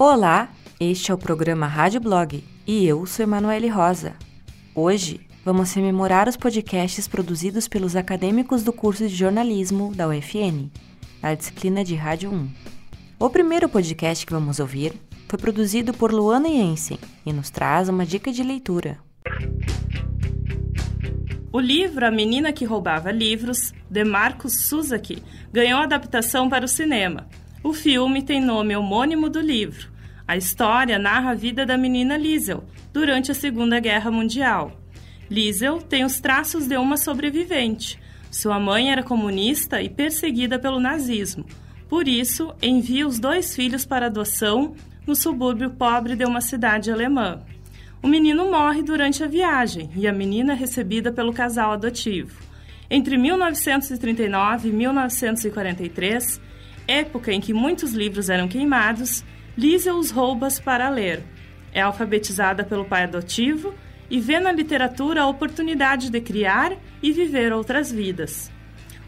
Olá, 0.00 0.48
este 0.78 1.10
é 1.10 1.14
o 1.14 1.18
programa 1.18 1.66
Rádio 1.66 2.00
Blog 2.00 2.44
e 2.64 2.86
eu 2.86 3.04
sou 3.04 3.24
Emanuele 3.24 3.66
Rosa. 3.66 4.14
Hoje 4.72 5.20
vamos 5.44 5.72
rememorar 5.72 6.28
os 6.28 6.36
podcasts 6.36 7.08
produzidos 7.08 7.66
pelos 7.66 7.96
acadêmicos 7.96 8.62
do 8.62 8.72
curso 8.72 9.08
de 9.08 9.16
jornalismo 9.16 9.92
da 9.92 10.06
UFN, 10.06 10.70
na 11.20 11.34
disciplina 11.34 11.82
de 11.82 11.96
Rádio 11.96 12.30
1. 12.30 12.48
O 13.18 13.28
primeiro 13.28 13.68
podcast 13.68 14.24
que 14.24 14.32
vamos 14.32 14.60
ouvir 14.60 14.92
foi 15.26 15.36
produzido 15.36 15.92
por 15.92 16.12
Luana 16.12 16.48
Jensen 16.48 17.00
e 17.26 17.32
nos 17.32 17.50
traz 17.50 17.88
uma 17.88 18.06
dica 18.06 18.30
de 18.30 18.44
leitura. 18.44 18.98
O 21.52 21.58
livro 21.58 22.06
A 22.06 22.10
Menina 22.12 22.52
que 22.52 22.64
Roubava 22.64 23.10
Livros, 23.10 23.74
de 23.90 24.04
Marcos 24.04 24.60
Suzaki, 24.60 25.20
ganhou 25.52 25.80
adaptação 25.80 26.48
para 26.48 26.64
o 26.64 26.68
cinema. 26.68 27.26
O 27.62 27.72
filme 27.72 28.22
tem 28.22 28.40
nome 28.40 28.76
homônimo 28.76 29.28
do 29.28 29.40
livro. 29.40 29.88
A 30.26 30.36
história 30.36 30.96
narra 30.96 31.30
a 31.30 31.34
vida 31.34 31.66
da 31.66 31.76
menina 31.76 32.16
Liesel 32.16 32.62
durante 32.92 33.32
a 33.32 33.34
Segunda 33.34 33.80
Guerra 33.80 34.12
Mundial. 34.12 34.72
Liesel 35.28 35.78
tem 35.78 36.04
os 36.04 36.20
traços 36.20 36.68
de 36.68 36.76
uma 36.76 36.96
sobrevivente. 36.96 37.98
Sua 38.30 38.60
mãe 38.60 38.92
era 38.92 39.02
comunista 39.02 39.82
e 39.82 39.88
perseguida 39.88 40.56
pelo 40.56 40.78
nazismo. 40.78 41.44
Por 41.88 42.06
isso, 42.06 42.54
envia 42.62 43.08
os 43.08 43.18
dois 43.18 43.56
filhos 43.56 43.84
para 43.84 44.06
adoção 44.06 44.76
no 45.04 45.16
subúrbio 45.16 45.70
pobre 45.70 46.14
de 46.14 46.24
uma 46.24 46.40
cidade 46.40 46.92
alemã. 46.92 47.40
O 48.00 48.06
menino 48.06 48.48
morre 48.50 48.82
durante 48.82 49.24
a 49.24 49.26
viagem 49.26 49.90
e 49.96 50.06
a 50.06 50.12
menina 50.12 50.52
é 50.52 50.56
recebida 50.56 51.10
pelo 51.10 51.32
casal 51.32 51.72
adotivo. 51.72 52.38
Entre 52.88 53.18
1939 53.18 54.68
e 54.68 54.72
1943, 54.72 56.40
época 56.88 57.32
em 57.32 57.40
que 57.40 57.52
muitos 57.52 57.92
livros 57.92 58.30
eram 58.30 58.48
queimados, 58.48 59.22
Lisa 59.56 59.92
os 59.92 60.10
rouba 60.10 60.48
para 60.64 60.88
ler. 60.88 61.22
É 61.72 61.80
alfabetizada 61.80 62.64
pelo 62.64 62.84
pai 62.84 63.02
adotivo 63.02 63.74
e 64.08 64.20
vê 64.20 64.40
na 64.40 64.52
literatura 64.52 65.22
a 65.22 65.26
oportunidade 65.26 66.10
de 66.10 66.20
criar 66.20 66.72
e 67.02 67.12
viver 67.12 67.52
outras 67.52 67.92
vidas. 67.92 68.50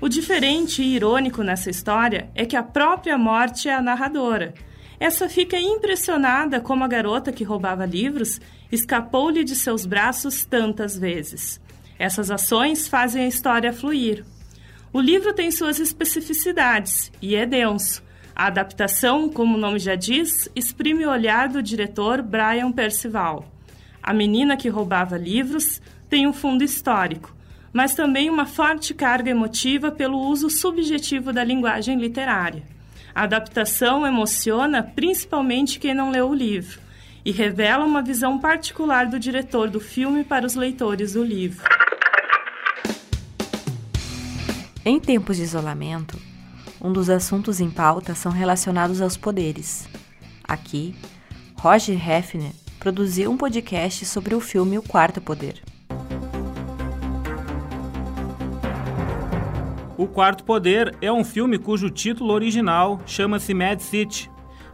O 0.00 0.08
diferente 0.08 0.82
e 0.82 0.96
irônico 0.96 1.42
nessa 1.42 1.70
história 1.70 2.30
é 2.34 2.44
que 2.44 2.56
a 2.56 2.62
própria 2.62 3.16
morte 3.16 3.68
é 3.68 3.74
a 3.74 3.80
narradora. 3.80 4.54
Essa 4.98 5.28
fica 5.28 5.58
impressionada 5.58 6.60
como 6.60 6.82
a 6.82 6.88
garota 6.88 7.32
que 7.32 7.44
roubava 7.44 7.86
livros 7.86 8.40
escapou-lhe 8.72 9.44
de 9.44 9.54
seus 9.54 9.86
braços 9.86 10.44
tantas 10.44 10.98
vezes. 10.98 11.60
Essas 11.98 12.30
ações 12.30 12.88
fazem 12.88 13.24
a 13.24 13.28
história 13.28 13.72
fluir. 13.72 14.24
O 14.92 15.00
livro 15.00 15.32
tem 15.32 15.52
suas 15.52 15.78
especificidades 15.78 17.12
e 17.22 17.36
é 17.36 17.46
denso. 17.46 18.02
A 18.34 18.46
adaptação, 18.46 19.28
como 19.28 19.56
o 19.56 19.60
nome 19.60 19.78
já 19.78 19.94
diz, 19.94 20.48
exprime 20.54 21.06
o 21.06 21.10
olhar 21.10 21.48
do 21.48 21.62
diretor 21.62 22.20
Brian 22.20 22.72
Percival. 22.72 23.44
A 24.02 24.12
menina 24.12 24.56
que 24.56 24.68
roubava 24.68 25.16
livros 25.16 25.80
tem 26.08 26.26
um 26.26 26.32
fundo 26.32 26.64
histórico, 26.64 27.32
mas 27.72 27.94
também 27.94 28.28
uma 28.28 28.46
forte 28.46 28.92
carga 28.92 29.30
emotiva 29.30 29.92
pelo 29.92 30.18
uso 30.18 30.50
subjetivo 30.50 31.32
da 31.32 31.44
linguagem 31.44 31.96
literária. 31.96 32.64
A 33.14 33.22
adaptação 33.22 34.04
emociona 34.04 34.82
principalmente 34.82 35.78
quem 35.78 35.94
não 35.94 36.10
leu 36.10 36.30
o 36.30 36.34
livro 36.34 36.80
e 37.24 37.30
revela 37.30 37.84
uma 37.84 38.02
visão 38.02 38.40
particular 38.40 39.06
do 39.06 39.20
diretor 39.20 39.70
do 39.70 39.78
filme 39.78 40.24
para 40.24 40.44
os 40.44 40.56
leitores 40.56 41.12
do 41.12 41.22
livro. 41.22 41.64
Em 44.82 44.98
tempos 44.98 45.36
de 45.36 45.42
isolamento, 45.42 46.18
um 46.80 46.90
dos 46.90 47.10
assuntos 47.10 47.60
em 47.60 47.68
pauta 47.68 48.14
são 48.14 48.32
relacionados 48.32 49.02
aos 49.02 49.14
poderes. 49.14 49.86
Aqui, 50.42 50.94
Roger 51.54 51.98
Hefner 52.10 52.52
produziu 52.78 53.30
um 53.30 53.36
podcast 53.36 54.06
sobre 54.06 54.34
o 54.34 54.40
filme 54.40 54.78
O 54.78 54.82
Quarto 54.82 55.20
Poder. 55.20 55.62
O 59.98 60.06
Quarto 60.06 60.44
Poder 60.44 60.96
é 61.02 61.12
um 61.12 61.24
filme 61.24 61.58
cujo 61.58 61.90
título 61.90 62.32
original 62.32 63.02
chama-se 63.04 63.52
Mad 63.52 63.80
City. 63.80 64.30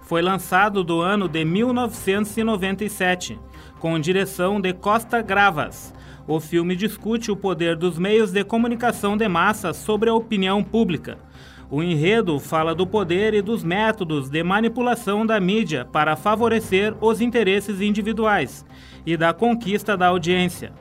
Foi 0.06 0.22
lançado 0.22 0.82
do 0.84 1.00
ano 1.00 1.28
de 1.28 1.44
1997, 1.44 3.36
com 3.80 3.98
direção 3.98 4.60
de 4.60 4.72
Costa 4.72 5.20
Gravas. 5.20 5.92
O 6.28 6.38
filme 6.38 6.76
discute 6.76 7.32
o 7.32 7.36
poder 7.36 7.74
dos 7.74 7.98
meios 7.98 8.30
de 8.30 8.44
comunicação 8.44 9.16
de 9.16 9.26
massa 9.26 9.72
sobre 9.72 10.08
a 10.08 10.14
opinião 10.14 10.62
pública. 10.62 11.18
O 11.68 11.82
enredo 11.82 12.38
fala 12.38 12.72
do 12.72 12.86
poder 12.86 13.34
e 13.34 13.42
dos 13.42 13.64
métodos 13.64 14.30
de 14.30 14.44
manipulação 14.44 15.26
da 15.26 15.40
mídia 15.40 15.84
para 15.84 16.14
favorecer 16.14 16.94
os 17.00 17.20
interesses 17.20 17.80
individuais 17.80 18.64
e 19.04 19.16
da 19.16 19.34
conquista 19.34 19.96
da 19.96 20.06
audiência. 20.06 20.72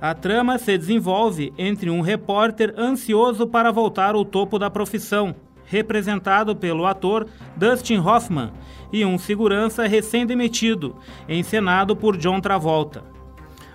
A 0.00 0.14
trama 0.14 0.58
se 0.58 0.78
desenvolve 0.78 1.52
entre 1.58 1.90
um 1.90 2.00
repórter 2.00 2.72
ansioso 2.78 3.48
para 3.48 3.72
voltar 3.72 4.14
ao 4.14 4.24
topo 4.24 4.60
da 4.60 4.70
profissão, 4.70 5.34
representado 5.64 6.54
pelo 6.54 6.86
ator 6.86 7.26
Dustin 7.56 7.98
Hoffman, 7.98 8.52
e 8.92 9.04
um 9.04 9.18
segurança 9.18 9.86
recém-demitido, 9.86 10.96
encenado 11.28 11.96
por 11.96 12.16
John 12.16 12.40
Travolta. 12.40 13.02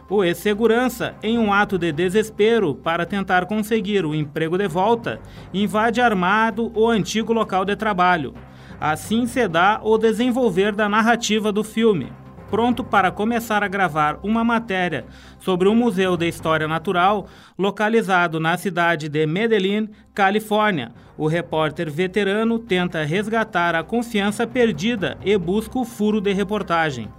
O 0.09 0.23
ex-segurança, 0.23 1.15
em 1.21 1.37
um 1.37 1.53
ato 1.53 1.77
de 1.77 1.91
desespero 1.91 2.73
para 2.73 3.05
tentar 3.05 3.45
conseguir 3.45 4.05
o 4.05 4.15
emprego 4.15 4.57
de 4.57 4.67
volta, 4.67 5.19
invade 5.53 6.01
armado 6.01 6.71
o 6.73 6.89
antigo 6.89 7.31
local 7.31 7.63
de 7.63 7.75
trabalho. 7.75 8.33
Assim 8.79 9.27
se 9.27 9.47
dá 9.47 9.79
o 9.83 9.97
desenvolver 9.97 10.73
da 10.73 10.87
narrativa 10.87 11.51
do 11.51 11.63
filme 11.63 12.11
pronto 12.49 12.83
para 12.83 13.11
começar 13.11 13.63
a 13.63 13.67
gravar 13.67 14.19
uma 14.23 14.43
matéria 14.43 15.05
sobre 15.39 15.67
um 15.67 15.75
museu 15.75 16.17
de 16.17 16.27
história 16.27 16.67
natural 16.67 17.27
localizado 17.57 18.39
na 18.39 18.57
cidade 18.57 19.07
de 19.07 19.25
Medellín, 19.25 19.89
Califórnia. 20.13 20.91
O 21.17 21.27
repórter 21.27 21.89
veterano 21.89 22.59
tenta 22.59 23.03
resgatar 23.03 23.75
a 23.75 23.83
confiança 23.83 24.47
perdida 24.47 25.17
e 25.23 25.37
busca 25.37 25.77
o 25.77 25.85
furo 25.85 26.19
de 26.19 26.33
reportagem. 26.33 27.09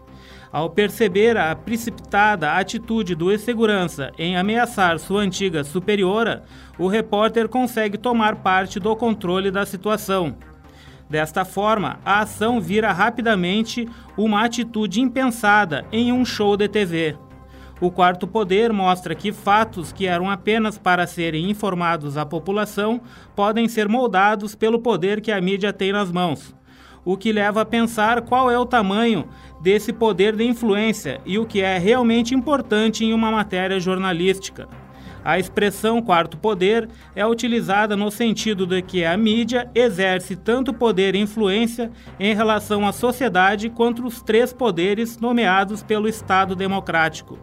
Ao 0.53 0.69
perceber 0.69 1.37
a 1.37 1.55
precipitada 1.55 2.53
atitude 2.53 3.15
do 3.15 3.31
ex-segurança 3.31 4.11
em 4.19 4.37
ameaçar 4.37 4.99
sua 4.99 5.23
antiga 5.23 5.63
superiora, 5.63 6.43
o 6.77 6.89
repórter 6.89 7.49
consegue 7.49 7.97
tomar 7.97 8.37
parte 8.37 8.81
do 8.81 8.97
controle 8.97 9.51
da 9.53 9.65
situação. 9.65 10.35
Desta 11.11 11.45
forma, 11.45 11.99
a 12.05 12.21
ação 12.21 12.61
vira 12.61 12.93
rapidamente 12.93 13.89
uma 14.17 14.45
atitude 14.45 15.01
impensada 15.01 15.85
em 15.91 16.13
um 16.13 16.25
show 16.25 16.57
de 16.57 16.69
TV. 16.69 17.17
O 17.81 17.91
quarto 17.91 18.29
poder 18.29 18.73
mostra 18.73 19.13
que 19.13 19.33
fatos 19.33 19.91
que 19.91 20.07
eram 20.07 20.31
apenas 20.31 20.79
para 20.79 21.09
serem 21.09 21.51
informados 21.51 22.17
à 22.17 22.25
população 22.25 23.01
podem 23.35 23.67
ser 23.67 23.89
moldados 23.89 24.55
pelo 24.55 24.79
poder 24.79 25.21
que 25.21 25.33
a 25.33 25.41
mídia 25.41 25.73
tem 25.73 25.91
nas 25.91 26.13
mãos. 26.13 26.55
O 27.05 27.17
que 27.17 27.33
leva 27.33 27.63
a 27.63 27.67
pensar 27.67 28.21
qual 28.21 28.49
é 28.49 28.57
o 28.57 28.67
tamanho 28.67 29.27
desse 29.61 29.93
poder 29.93 30.37
de 30.37 30.45
influência 30.45 31.21
e 31.27 31.41
o 31.41 31.47
que 31.47 31.61
é 31.61 31.77
realmente 31.77 32.37
importante 32.37 33.05
em 33.05 33.13
uma 33.13 33.33
matéria 33.33 33.81
jornalística. 33.81 34.69
A 35.25 35.39
expressão 35.39 36.01
quarto 36.01 36.39
poder 36.39 36.89
é 37.15 37.27
utilizada 37.27 37.97
no 37.97 38.11
sentido 38.11 38.67
de 38.67 38.81
que 38.81 39.05
a 39.05 39.17
mídia 39.17 39.71
exerce 39.75 40.35
tanto 40.35 40.73
poder 40.73 41.15
e 41.15 41.19
influência 41.19 41.91
em 42.19 42.35
relação 42.35 42.87
à 42.87 42.93
sociedade 42.93 43.69
quanto 43.69 44.07
os 44.07 44.23
três 44.23 44.53
poderes 44.53 45.19
nomeados 45.19 45.83
pelo 45.83 46.09
Estado 46.09 46.57
democrático. 46.57 47.39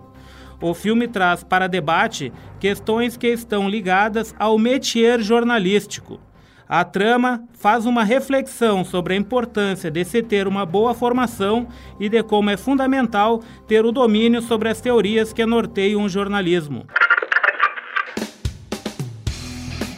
O 0.59 0.73
filme 0.73 1.07
traz 1.07 1.43
para 1.43 1.67
debate 1.67 2.33
questões 2.59 3.15
que 3.15 3.27
estão 3.27 3.69
ligadas 3.69 4.33
ao 4.39 4.57
métier 4.57 5.21
jornalístico. 5.21 6.19
A 6.67 6.83
trama 6.83 7.43
faz 7.53 7.85
uma 7.85 8.03
reflexão 8.03 8.83
sobre 8.83 9.13
a 9.13 9.17
importância 9.17 9.89
de 9.89 10.03
se 10.03 10.21
ter 10.21 10.47
uma 10.47 10.65
boa 10.65 10.93
formação 10.93 11.67
e 11.99 12.09
de 12.09 12.21
como 12.23 12.49
é 12.49 12.57
fundamental 12.57 13.41
ter 13.67 13.85
o 13.85 13.91
domínio 13.91 14.41
sobre 14.41 14.67
as 14.67 14.81
teorias 14.81 15.31
que 15.31 15.45
norteiam 15.45 16.03
o 16.03 16.09
jornalismo. 16.09 16.85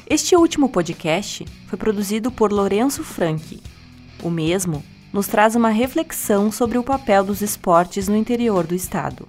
Este 0.09 0.35
último 0.35 0.67
podcast 0.67 1.45
foi 1.67 1.77
produzido 1.77 2.31
por 2.31 2.51
Lourenço 2.51 3.03
Franck. 3.03 3.61
O 4.23 4.31
mesmo 4.31 4.83
nos 5.13 5.27
traz 5.27 5.55
uma 5.55 5.69
reflexão 5.69 6.51
sobre 6.51 6.79
o 6.79 6.83
papel 6.83 7.23
dos 7.23 7.41
esportes 7.41 8.07
no 8.07 8.17
interior 8.17 8.65
do 8.65 8.73
estado. 8.73 9.27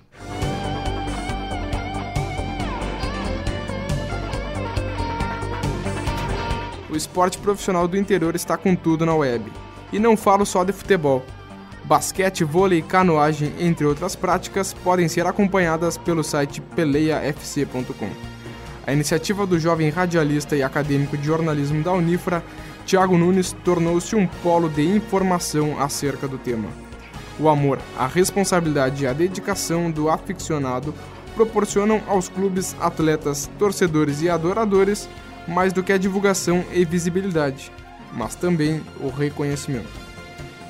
O 6.89 6.97
esporte 6.97 7.37
profissional 7.37 7.87
do 7.87 7.99
interior 7.99 8.35
está 8.35 8.57
com 8.57 8.75
tudo 8.75 9.05
na 9.05 9.15
web. 9.15 9.53
E 9.93 9.99
não 9.99 10.17
falo 10.17 10.47
só 10.47 10.65
de 10.65 10.73
futebol. 10.73 11.23
Basquete, 11.85 12.43
vôlei, 12.43 12.81
canoagem, 12.81 13.53
entre 13.59 13.85
outras 13.85 14.17
práticas, 14.17 14.73
podem 14.73 15.09
ser 15.09 15.27
acompanhadas 15.27 15.99
pelo 15.99 16.25
site 16.25 16.63
peleiafc.com. 16.75 18.40
A 18.91 18.93
iniciativa 18.93 19.47
do 19.47 19.57
jovem 19.57 19.89
radialista 19.89 20.57
e 20.57 20.65
acadêmico 20.65 21.17
de 21.17 21.25
jornalismo 21.25 21.81
da 21.81 21.93
Unifra, 21.93 22.43
Tiago 22.85 23.17
Nunes, 23.17 23.55
tornou-se 23.65 24.17
um 24.17 24.27
polo 24.27 24.69
de 24.69 24.83
informação 24.83 25.81
acerca 25.81 26.27
do 26.27 26.37
tema. 26.37 26.69
O 27.39 27.49
amor, 27.49 27.79
a 27.97 28.09
responsabilidade 28.09 29.05
e 29.05 29.07
a 29.07 29.13
dedicação 29.13 29.93
do 29.93 30.11
aficionado 30.11 30.93
proporcionam 31.37 32.03
aos 32.09 32.29
clubes, 32.29 32.75
atletas, 32.81 33.49
torcedores 33.61 34.23
e 34.23 34.29
adoradores 34.29 35.09
mais 35.47 35.73
do 35.73 35.85
que 35.85 35.93
a 35.93 35.97
divulgação 35.97 36.65
e 36.73 36.85
visibilidade, 36.85 37.71
mas 38.13 38.35
também 38.35 38.83
o 38.99 39.09
reconhecimento. 39.09 39.87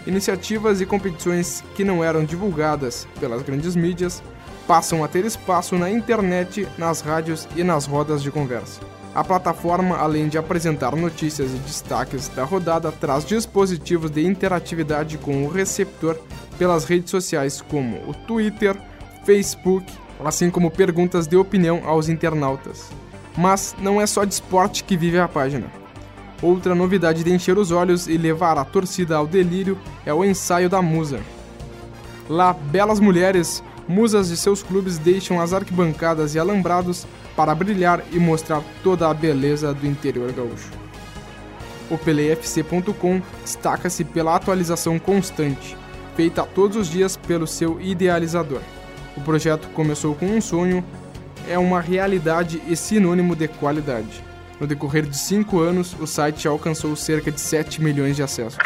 Iniciativas 0.07 0.83
e 0.83 0.85
competições 0.85 1.65
que 1.75 1.85
não 1.85 2.05
eram 2.05 2.23
divulgadas 2.23 3.09
pelas 3.19 3.41
grandes 3.41 3.75
mídias 3.75 4.23
passam 4.71 5.03
a 5.03 5.09
ter 5.09 5.25
espaço 5.25 5.75
na 5.75 5.91
internet, 5.91 6.65
nas 6.79 7.01
rádios 7.01 7.49
e 7.57 7.65
nas 7.65 7.87
rodas 7.87 8.23
de 8.23 8.31
conversa. 8.31 8.81
A 9.13 9.25
plataforma, 9.25 9.97
além 9.97 10.29
de 10.29 10.39
apresentar 10.39 10.95
notícias 10.95 11.51
e 11.51 11.59
destaques 11.59 12.29
da 12.29 12.45
rodada, 12.45 12.93
traz 12.93 13.25
dispositivos 13.25 14.13
de 14.13 14.25
interatividade 14.25 15.19
com 15.19 15.45
o 15.45 15.51
receptor 15.51 16.17
pelas 16.57 16.85
redes 16.85 17.11
sociais 17.11 17.61
como 17.61 17.97
o 18.09 18.15
Twitter, 18.15 18.81
Facebook, 19.25 19.93
assim 20.25 20.49
como 20.49 20.71
perguntas 20.71 21.27
de 21.27 21.37
opinião 21.37 21.83
aos 21.85 22.09
internautas. 22.09 22.93
Mas 23.37 23.75
não 23.81 24.01
é 24.01 24.07
só 24.07 24.25
de 24.25 24.35
esporte 24.35 24.85
que 24.85 24.97
vive 24.97 25.19
a 25.19 25.27
página. 25.27 25.67
Outra 26.41 26.77
novidade 26.77 27.25
de 27.25 27.33
encher 27.33 27.59
os 27.59 27.73
olhos 27.73 28.07
e 28.07 28.17
levar 28.17 28.57
a 28.57 28.65
torcida 28.65 29.17
ao 29.17 29.27
delírio 29.27 29.77
é 30.07 30.15
o 30.15 30.25
ensaio 30.25 30.71
da 30.71 30.81
musa. 30.81 31.19
Lá, 32.29 32.53
belas 32.53 33.01
mulheres, 33.01 33.61
musas 33.91 34.29
de 34.29 34.37
seus 34.37 34.63
clubes 34.63 34.99
deixam 34.99 35.41
as 35.41 35.53
arquibancadas 35.53 36.35
e 36.35 36.39
alambrados 36.39 37.07
para 37.35 37.55
brilhar 37.55 38.03
e 38.13 38.19
mostrar 38.19 38.63
toda 38.85 39.11
a 39.11 39.13
beleza 39.13 39.75
do 39.75 39.87
interior 39.87 40.31
gaúcho. 40.33 40.71
O 41.91 41.99
PeleFC.com 41.99 43.21
destaca-se 43.43 44.05
pela 44.05 44.37
atualização 44.37 44.97
constante, 44.97 45.77
feita 46.15 46.45
todos 46.45 46.77
os 46.77 46.89
dias 46.89 47.17
pelo 47.17 47.49
seu 47.49 47.81
idealizador. 47.81 48.61
O 49.17 49.21
projeto 49.23 49.69
começou 49.75 50.15
com 50.15 50.27
um 50.27 50.41
sonho 50.41 50.85
é 51.49 51.59
uma 51.59 51.81
realidade 51.81 52.63
e 52.69 52.77
sinônimo 52.77 53.35
de 53.35 53.49
qualidade. 53.49 54.23
No 54.61 54.69
decorrer 54.69 55.05
de 55.05 55.17
cinco 55.17 55.59
anos, 55.59 55.97
o 55.99 56.07
site 56.07 56.47
alcançou 56.47 56.95
cerca 56.95 57.33
de 57.33 57.41
7 57.41 57.83
milhões 57.83 58.15
de 58.15 58.23
acessos. 58.23 58.59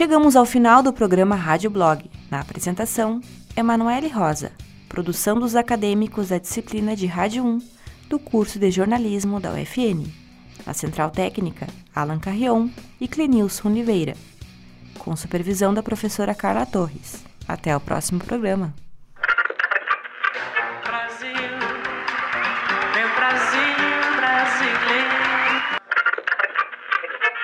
Chegamos 0.00 0.34
ao 0.34 0.46
final 0.46 0.82
do 0.82 0.94
programa 0.94 1.36
Rádio 1.36 1.68
Blog. 1.68 2.10
Na 2.30 2.40
apresentação, 2.40 3.20
Emanuele 3.54 4.08
Rosa, 4.08 4.50
produção 4.88 5.38
dos 5.38 5.54
acadêmicos 5.54 6.30
da 6.30 6.38
disciplina 6.38 6.96
de 6.96 7.04
Rádio 7.04 7.44
1 7.44 7.58
do 8.08 8.18
curso 8.18 8.58
de 8.58 8.70
jornalismo 8.70 9.38
da 9.38 9.50
UFN. 9.50 10.10
Na 10.66 10.72
central 10.72 11.10
técnica, 11.10 11.66
Alan 11.94 12.18
Carrion 12.18 12.70
e 12.98 13.06
Clenilson 13.06 13.68
Oliveira, 13.68 14.16
com 14.98 15.14
supervisão 15.14 15.74
da 15.74 15.82
professora 15.82 16.34
Carla 16.34 16.64
Torres. 16.64 17.22
Até 17.46 17.76
o 17.76 17.80
próximo 17.80 18.20
programa. 18.20 18.72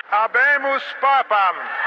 Habemus 0.09 0.83
Papam. 0.99 1.86